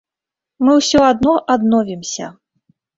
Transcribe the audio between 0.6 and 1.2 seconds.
Мы ўсё